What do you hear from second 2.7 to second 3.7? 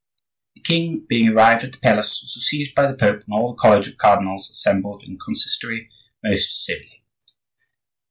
by the Pope and all the